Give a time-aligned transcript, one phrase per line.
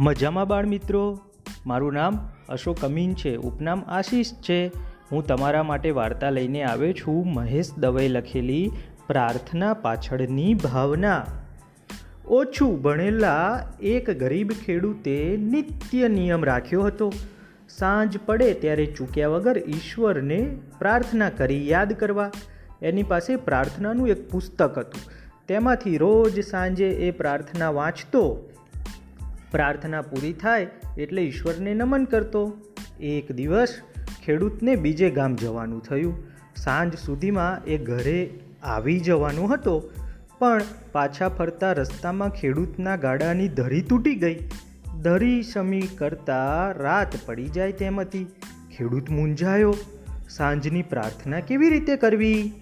[0.00, 1.20] મજામાં બાળ મિત્રો?
[1.66, 4.72] મારું નામ અશોક અમીન છે, ઉપનામ આશીષ છે.
[5.12, 8.70] હું તમારા માટે વાર્તા લઈને આવ્યો છું મહેશ દવે લખેલી
[9.06, 11.26] પ્રાર્થના પાછળની ભાવના.
[12.28, 17.12] ઓછું ભણેલા એક ગરીબ ખેડૂતે નિત્ય નિયમ રાખ્યો હતો.
[17.68, 22.30] સાંજ પડે ત્યારે ચૂક્યા વગર ઈશ્વરને પ્રાર્થના કરી યાદ કરવા.
[22.82, 25.00] એની પાસે પ્રાર્થનાનું એક પુસ્તક હતું.
[25.48, 28.50] તેમાંથી રોજ સાંજે એ પ્રાર્થના વાંચતો
[29.50, 30.66] પ્રાર્થના પૂરી થાય
[30.98, 32.56] એટલે ઈશ્વરને નમન કરતો.
[33.00, 33.74] એક દિવસ
[34.24, 36.26] ખેડૂતને બીજે ગામ જવાનું થયું.
[36.56, 38.30] સાંજ સુધીમાં એ ઘરે
[38.62, 39.90] આવી જવાનું હતો,
[40.38, 40.62] પણ
[40.92, 44.48] પાછા ફરતા રસ્તામાં ખેડૂતના ગાડાની ધરી તૂટી ગઈ.
[45.02, 48.26] ધરી શમી કરતાં રાત પડી જાય તેમ હતી.
[48.76, 49.74] ખેડૂત મૂંઝાયો.
[50.28, 52.52] સાંજની પ્રાર્થના કેવી રીતે કરવી?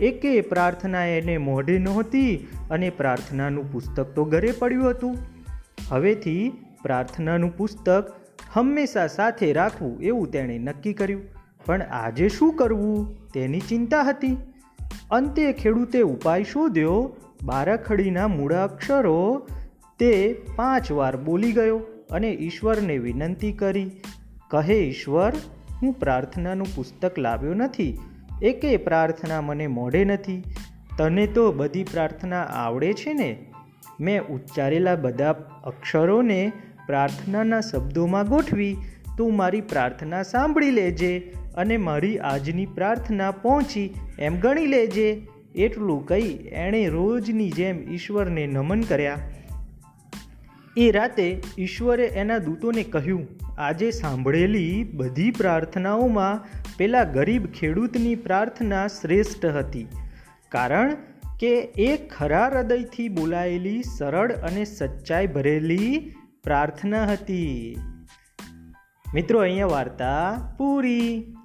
[0.00, 5.16] એકે પ્રાર્થના એને મોઢે નહોતી અને પ્રાર્થનાનું પુસ્તક તો ઘરે પડ્યું હતું.
[5.90, 6.52] હવેથી
[6.82, 8.12] પ્રાર્થનાનું પુસ્તક
[8.52, 11.22] હંમેશા સાથે રાખવું એવું તેણે નક્કી કર્યું.
[11.66, 14.36] પણ આજે શું કરવું તેની ચિંતા હતી.
[15.10, 19.48] અંતે ખેડૂતે ઉપાય શોધ્યો, બારાખડીના મૂળાક્ષરો
[19.98, 23.90] તે પાંચ વાર બોલી ગયો અને ઈશ્વરને વિનંતી કરી,
[24.48, 25.32] કહે ઈશ્વર,
[25.82, 27.98] હું પ્રાર્થનાનું પુસ્તક લાવ્યો નથી.
[28.42, 30.44] એકે પ્રાર્થના મને મોઢે નથી.
[30.98, 33.49] તને તો બધી પ્રાર્થના આવડે છે ને?
[34.00, 35.32] મેં ઉચ્ચારેલા બધા
[35.64, 36.52] અક્ષરોને
[36.86, 38.76] પ્રાર્થનાના શબ્દોમાં ગોઠવી,
[39.18, 41.12] તું મારી પ્રાર્થના સાંભળી લેજે
[41.56, 45.10] અને મારી આજની પ્રાર્થના પહોંચી એમ ગણી લેજે.
[45.54, 49.18] એટલું કહી એણે રોજની જેમ ઈશ્વરને નમન કર્યા.
[50.76, 51.28] એ રાતે
[51.58, 53.26] ઈશ્વરે એના દૂતોને કહ્યું,
[53.58, 56.44] આજે સાંભળેલી બધી પ્રાર્થનાઓમાં
[56.76, 59.86] પેલા ગરીબ ખેડૂતની પ્રાર્થના શ્રેષ્ઠ હતી.
[60.48, 60.96] કારણ
[61.40, 67.78] કે એ ખરા હૃદયથી બોલાયેલી, સરળ અને સચ્ચાઈ ભરેલી પ્રાર્થના હતી.
[69.14, 71.36] મિત્રો, અહીંયા વાર્તા પૂરી.